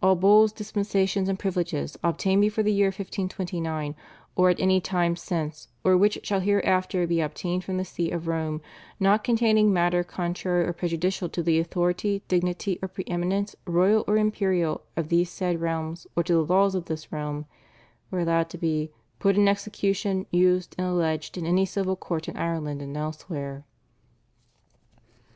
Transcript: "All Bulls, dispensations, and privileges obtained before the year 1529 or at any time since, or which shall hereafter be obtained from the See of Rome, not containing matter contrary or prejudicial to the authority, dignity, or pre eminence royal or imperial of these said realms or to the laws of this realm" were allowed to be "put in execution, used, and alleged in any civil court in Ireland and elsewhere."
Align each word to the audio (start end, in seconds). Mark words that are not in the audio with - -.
"All 0.00 0.14
Bulls, 0.14 0.52
dispensations, 0.52 1.28
and 1.28 1.36
privileges 1.36 1.98
obtained 2.04 2.40
before 2.42 2.62
the 2.62 2.72
year 2.72 2.90
1529 2.92 3.96
or 4.36 4.48
at 4.48 4.60
any 4.60 4.80
time 4.80 5.16
since, 5.16 5.66
or 5.82 5.96
which 5.96 6.20
shall 6.22 6.38
hereafter 6.38 7.08
be 7.08 7.20
obtained 7.20 7.64
from 7.64 7.76
the 7.76 7.84
See 7.84 8.12
of 8.12 8.28
Rome, 8.28 8.60
not 9.00 9.24
containing 9.24 9.72
matter 9.72 10.04
contrary 10.04 10.64
or 10.64 10.72
prejudicial 10.72 11.28
to 11.30 11.42
the 11.42 11.58
authority, 11.58 12.22
dignity, 12.28 12.78
or 12.82 12.86
pre 12.86 13.02
eminence 13.08 13.56
royal 13.66 14.04
or 14.06 14.16
imperial 14.16 14.82
of 14.96 15.08
these 15.08 15.28
said 15.28 15.60
realms 15.60 16.06
or 16.14 16.22
to 16.22 16.34
the 16.34 16.44
laws 16.44 16.76
of 16.76 16.84
this 16.84 17.10
realm" 17.10 17.46
were 18.12 18.20
allowed 18.20 18.50
to 18.50 18.58
be 18.58 18.92
"put 19.18 19.34
in 19.36 19.48
execution, 19.48 20.24
used, 20.30 20.76
and 20.78 20.86
alleged 20.86 21.36
in 21.36 21.46
any 21.46 21.66
civil 21.66 21.96
court 21.96 22.28
in 22.28 22.36
Ireland 22.36 22.80
and 22.80 22.96
elsewhere." 22.96 23.64